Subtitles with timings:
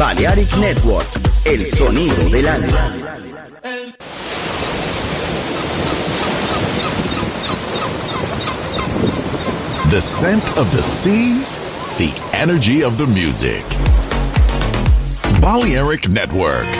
[0.00, 1.06] Balearic Network,
[1.44, 2.96] el sonido del alma.
[9.90, 11.44] The scent of the sea,
[11.98, 13.62] the energy of the music.
[15.38, 16.72] Balearic Network,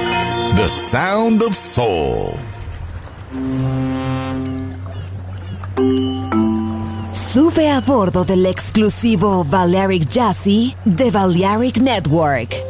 [0.57, 2.39] the sound of soul.
[7.13, 12.70] Sube a bordo del exclusivo Balearic Jazzy de Balearic Network.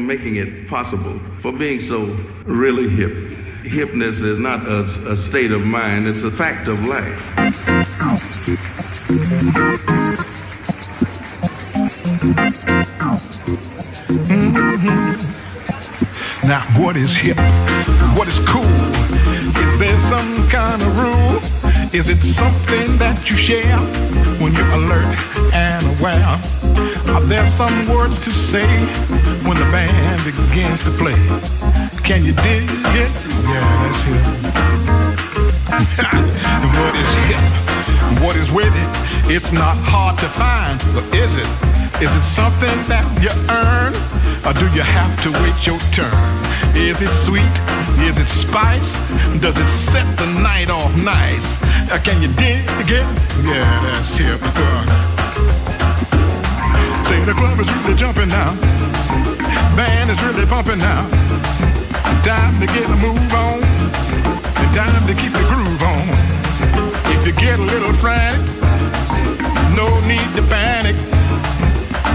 [0.00, 2.04] Making it possible, for being so
[2.44, 3.12] really hip.
[3.62, 7.22] Hipness is not a, a state of mind, it's a fact of life.
[16.44, 17.38] Now, what is hip?
[18.16, 18.64] What is cool?
[18.64, 21.61] Is there some kind of rule?
[21.92, 23.76] Is it something that you share
[24.40, 25.18] when you're alert
[25.52, 26.40] and aware?
[27.14, 28.66] Are there some words to say
[29.44, 31.12] when the band begins to play?
[32.02, 33.12] Can you dig it?
[33.44, 35.01] Yeah, that's it.
[36.76, 37.40] what is hip?
[38.20, 38.90] What is with it?
[39.32, 41.48] It's not hard to find, but is it?
[41.96, 43.96] Is it something that you earn?
[44.44, 46.12] Or do you have to wait your turn?
[46.76, 47.54] Is it sweet?
[48.04, 48.84] Is it spice?
[49.40, 51.46] Does it set the night off nice?
[51.88, 53.08] Uh, can you dig it?
[53.40, 54.44] Yeah, that's hip.
[57.08, 58.52] Say the club is really jumping now.
[59.72, 61.08] Band is really bumping now.
[62.28, 63.71] Time to get a move on
[64.74, 66.08] dime to keep the groove on.
[67.12, 68.40] If you get a little frantic,
[69.76, 70.96] no need to panic.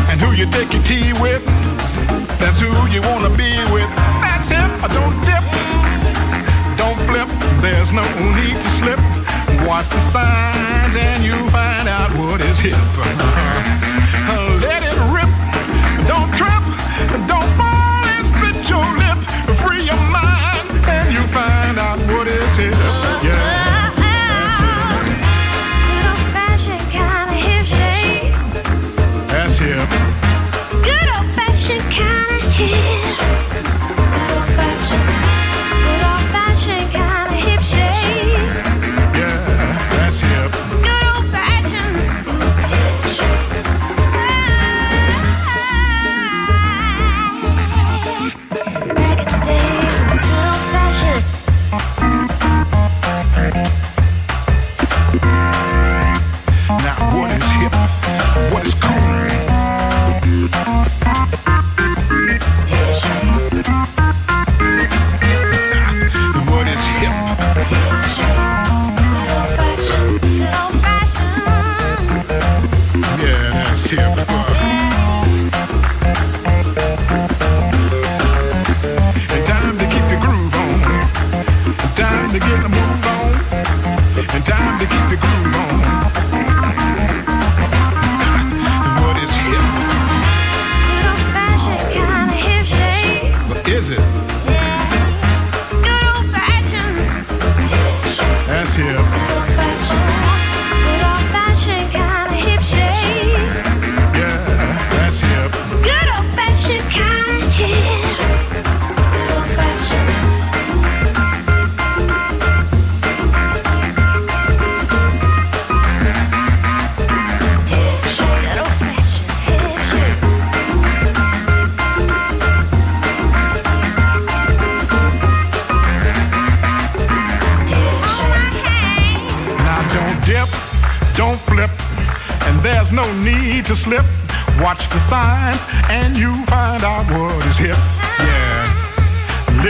[0.09, 1.45] And who you take your tea with,
[2.39, 3.89] that's who you wanna be with.
[4.21, 5.45] That's him, I don't dip,
[6.77, 7.29] don't flip,
[7.61, 8.99] there's no need to slip.
[9.67, 13.93] Watch the signs and you'll find out what is hip.
[29.57, 29.89] tip.
[30.85, 32.36] Good old fashioned kind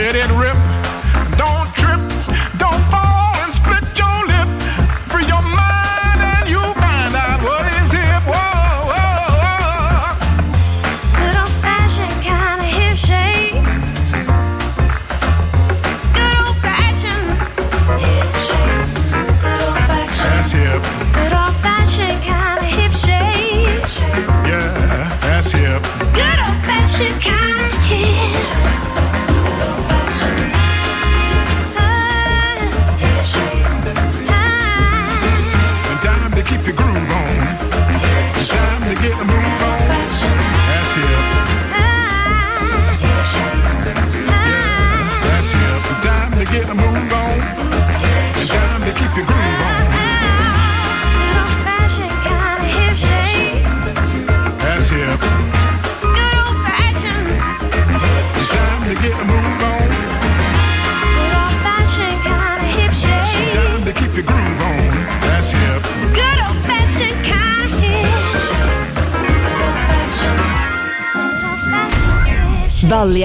[0.08, 0.67] let it rip.